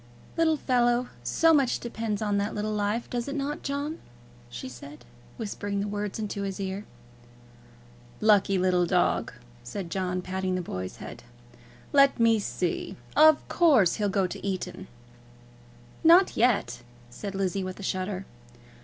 "Little 0.35 0.57
fellow! 0.57 1.09
So 1.23 1.53
much 1.53 1.79
depends 1.79 2.23
on 2.23 2.39
that 2.39 2.55
little 2.55 2.73
life, 2.73 3.07
does 3.07 3.27
it 3.27 3.35
not, 3.35 3.61
John?" 3.61 3.99
she 4.49 4.67
said, 4.67 5.05
whispering 5.37 5.79
the 5.79 5.87
words 5.87 6.17
into 6.17 6.41
his 6.41 6.59
ear. 6.59 6.85
"Lucky 8.19 8.57
little 8.57 8.87
dog!" 8.87 9.31
said 9.63 9.91
John, 9.91 10.23
patting 10.23 10.55
the 10.55 10.61
boy's 10.63 10.95
head. 10.95 11.21
"Let 11.93 12.19
me 12.19 12.39
see! 12.39 12.95
of 13.15 13.47
course 13.47 13.97
he'll 13.97 14.09
go 14.09 14.25
to 14.25 14.43
Eton." 14.43 14.87
"Not 16.03 16.35
yet," 16.35 16.81
said 17.11 17.35
Lizzie 17.35 17.63
with 17.63 17.79
a 17.79 17.83
shudder. 17.83 18.25